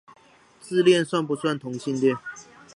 [0.59, 2.17] 自戀算不算同性戀？